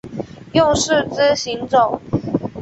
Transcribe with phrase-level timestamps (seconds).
[0.53, 2.01] 用四肢行走。